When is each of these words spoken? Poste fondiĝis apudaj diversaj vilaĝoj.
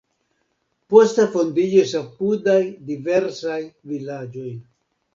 Poste 0.93 1.25
fondiĝis 1.35 1.95
apudaj 2.01 2.59
diversaj 2.91 3.63
vilaĝoj. 3.95 4.53